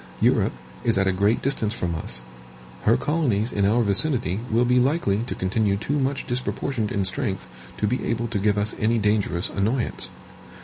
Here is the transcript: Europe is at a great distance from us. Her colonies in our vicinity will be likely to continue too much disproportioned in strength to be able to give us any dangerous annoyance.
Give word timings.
Europe 0.19 0.53
is 0.83 0.97
at 0.97 1.05
a 1.05 1.11
great 1.11 1.43
distance 1.43 1.75
from 1.75 1.93
us. 1.93 2.23
Her 2.85 2.97
colonies 2.97 3.51
in 3.51 3.67
our 3.67 3.83
vicinity 3.83 4.39
will 4.49 4.65
be 4.65 4.79
likely 4.79 5.19
to 5.27 5.35
continue 5.35 5.77
too 5.77 5.99
much 5.99 6.25
disproportioned 6.25 6.91
in 6.91 7.05
strength 7.05 7.45
to 7.77 7.85
be 7.85 8.03
able 8.07 8.25
to 8.29 8.39
give 8.39 8.57
us 8.57 8.75
any 8.79 8.97
dangerous 8.97 9.51
annoyance. 9.51 10.09